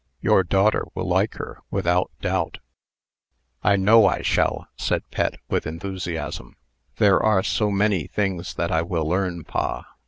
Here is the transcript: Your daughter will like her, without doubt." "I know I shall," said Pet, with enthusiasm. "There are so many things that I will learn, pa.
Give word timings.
Your 0.19 0.43
daughter 0.43 0.83
will 0.95 1.07
like 1.07 1.35
her, 1.35 1.59
without 1.69 2.09
doubt." 2.21 2.57
"I 3.63 3.75
know 3.75 4.07
I 4.07 4.23
shall," 4.23 4.67
said 4.75 5.07
Pet, 5.11 5.35
with 5.47 5.67
enthusiasm. 5.67 6.55
"There 6.97 7.21
are 7.21 7.43
so 7.43 7.69
many 7.69 8.07
things 8.07 8.55
that 8.55 8.71
I 8.71 8.81
will 8.81 9.07
learn, 9.07 9.43
pa. 9.43 9.85